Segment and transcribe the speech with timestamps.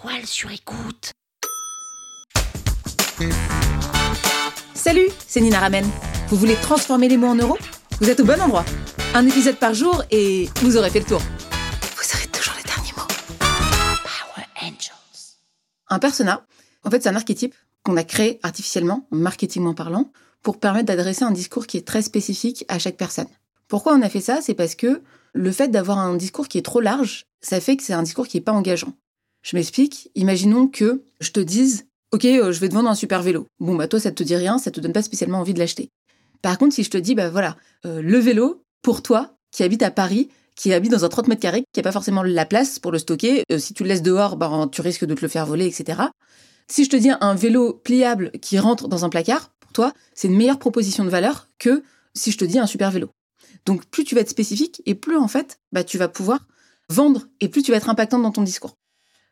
[0.00, 1.12] toile sur écoute.
[4.74, 5.84] Salut, c'est Nina Ramen.
[6.28, 7.58] Vous voulez transformer les mots en euros?
[8.00, 8.64] Vous êtes au bon endroit.
[9.14, 11.20] Un épisode par jour et vous aurez fait le tour.
[11.20, 13.08] Vous aurez toujours les derniers mots.
[13.40, 15.36] Power Angels.
[15.88, 16.46] Un persona,
[16.84, 20.12] en fait, c'est un archétype qu'on a créé artificiellement, marketingment parlant,
[20.42, 23.28] pour permettre d'adresser un discours qui est très spécifique à chaque personne.
[23.66, 24.40] Pourquoi on a fait ça?
[24.42, 25.02] C'est parce que
[25.32, 28.28] le fait d'avoir un discours qui est trop large, ça fait que c'est un discours
[28.28, 28.92] qui n'est pas engageant.
[29.42, 30.10] Je m'explique.
[30.14, 33.46] Imaginons que je te dise, OK, euh, je vais te vendre un super vélo.
[33.60, 35.90] Bon, bah toi, ça te dit rien, ça te donne pas spécialement envie de l'acheter.
[36.42, 39.82] Par contre, si je te dis, bah voilà, euh, le vélo, pour toi, qui habite
[39.82, 42.78] à Paris, qui habite dans un 30 mètres carrés, qui n'a pas forcément la place
[42.78, 45.28] pour le stocker, euh, si tu le laisses dehors, bah, tu risques de te le
[45.28, 46.02] faire voler, etc.
[46.70, 50.28] Si je te dis un vélo pliable qui rentre dans un placard, pour toi, c'est
[50.28, 51.82] une meilleure proposition de valeur que
[52.14, 53.10] si je te dis un super vélo.
[53.66, 56.46] Donc plus tu vas être spécifique et plus en fait, bah, tu vas pouvoir
[56.88, 58.77] vendre et plus tu vas être impactant dans ton discours.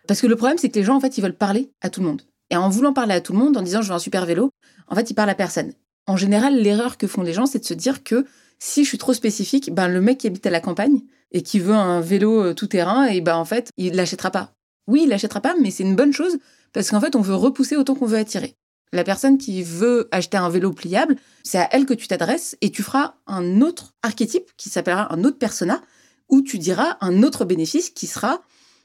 [0.07, 2.01] Parce que le problème, c'est que les gens, en fait, ils veulent parler à tout
[2.01, 2.23] le monde.
[2.51, 4.51] Et en voulant parler à tout le monde, en disant je veux un super vélo,
[4.89, 5.73] en fait, ils parlent à personne.
[6.07, 8.25] En général, l'erreur que font les gens, c'est de se dire que
[8.59, 11.01] si je suis trop spécifique, ben le mec qui habite à la campagne
[11.33, 14.53] et qui veut un vélo euh, tout terrain, et ben en fait, il l'achètera pas.
[14.87, 16.39] Oui, il l'achètera pas, mais c'est une bonne chose
[16.73, 18.55] parce qu'en fait, on veut repousser autant qu'on veut attirer.
[18.93, 22.71] La personne qui veut acheter un vélo pliable, c'est à elle que tu t'adresses et
[22.71, 25.83] tu feras un autre archétype qui s'appellera un autre persona
[26.29, 28.43] où tu diras un autre bénéfice qui sera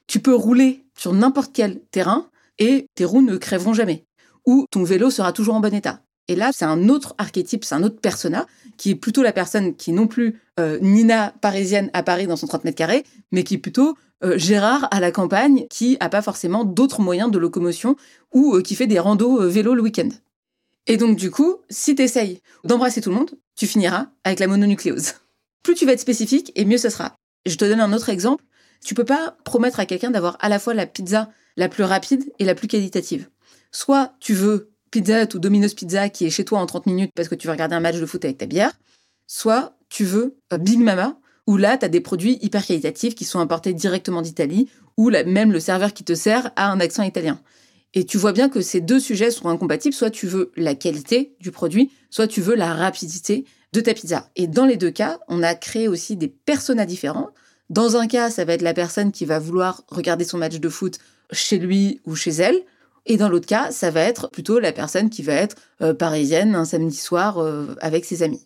[0.08, 2.28] tu peux rouler sur n'importe quel terrain
[2.60, 4.06] et tes roues ne crèveront jamais.
[4.46, 6.02] Ou ton vélo sera toujours en bon état.
[6.28, 8.46] Et là, c'est un autre archétype, c'est un autre persona,
[8.78, 12.46] qui est plutôt la personne qui non plus euh, Nina parisienne à Paris dans son
[12.46, 16.22] 30 mètres carrés, mais qui est plutôt euh, Gérard à la campagne, qui a pas
[16.22, 17.96] forcément d'autres moyens de locomotion
[18.32, 20.10] ou euh, qui fait des randos vélo le week-end.
[20.86, 24.46] Et donc, du coup, si tu essayes d'embrasser tout le monde, tu finiras avec la
[24.46, 25.14] mononucléose.
[25.64, 27.16] Plus tu vas être spécifique, et mieux ce sera.
[27.48, 28.44] Je te donne un autre exemple.
[28.84, 32.24] Tu peux pas promettre à quelqu'un d'avoir à la fois la pizza la plus rapide
[32.40, 33.30] et la plus qualitative.
[33.72, 37.30] Soit tu veux Pizza ou Domino's Pizza qui est chez toi en 30 minutes parce
[37.30, 38.74] que tu veux regarder un match de foot avec ta bière,
[39.28, 41.18] soit tu veux euh, Big Mama
[41.48, 45.52] où là tu as des produits hyper qualitatifs qui sont importés directement d'Italie ou même
[45.52, 47.40] le serveur qui te sert a un accent italien.
[47.94, 51.36] Et tu vois bien que ces deux sujets sont incompatibles, soit tu veux la qualité
[51.40, 54.30] du produit, soit tu veux la rapidité de ta pizza.
[54.36, 57.30] Et dans les deux cas, on a créé aussi des personas différents.
[57.72, 60.68] Dans un cas, ça va être la personne qui va vouloir regarder son match de
[60.68, 61.00] foot
[61.32, 62.60] chez lui ou chez elle.
[63.06, 66.54] Et dans l'autre cas, ça va être plutôt la personne qui va être euh, parisienne
[66.54, 68.46] un samedi soir euh, avec ses amis.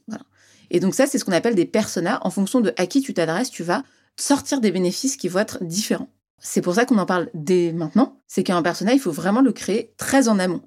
[0.70, 2.20] Et donc ça, c'est ce qu'on appelle des personas.
[2.22, 3.82] En fonction de à qui tu t'adresses, tu vas
[4.16, 6.10] sortir des bénéfices qui vont être différents.
[6.38, 8.20] C'est pour ça qu'on en parle dès maintenant.
[8.28, 10.62] C'est qu'un persona, il faut vraiment le créer très en amont.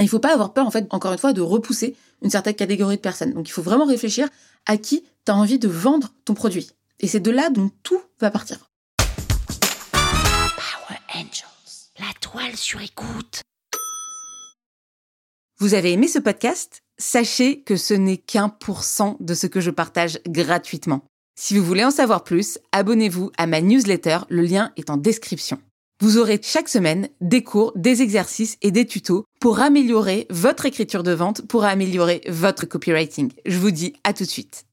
[0.00, 2.54] il ne faut pas avoir peur, en fait, encore une fois, de repousser une certaine
[2.54, 3.34] catégorie de personnes.
[3.34, 4.28] Donc il faut vraiment réfléchir
[4.66, 6.72] à qui tu as envie de vendre ton produit.
[7.04, 8.70] Et c'est de là dont tout va partir.
[9.92, 11.90] Power Angels.
[11.98, 13.42] La toile sur écoute.
[15.58, 16.80] Vous avez aimé ce podcast?
[16.96, 21.04] Sachez que ce n'est qu'un pour cent de ce que je partage gratuitement.
[21.38, 25.60] Si vous voulez en savoir plus, abonnez-vous à ma newsletter, le lien est en description.
[26.00, 31.02] Vous aurez chaque semaine des cours, des exercices et des tutos pour améliorer votre écriture
[31.02, 33.30] de vente, pour améliorer votre copywriting.
[33.44, 34.64] Je vous dis à tout de suite.